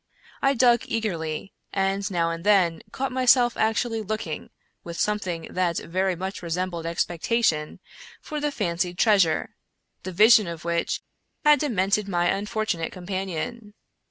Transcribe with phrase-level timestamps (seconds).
[0.41, 4.49] I dug eagerly, and now and then caught myself actually look ing,
[4.83, 7.79] with something that very much resembled expectation,
[8.19, 9.55] for the fancied treasure,
[10.01, 11.01] the vision of which
[11.45, 13.73] had demented 143 American Mystery Stories my unfortunate companion.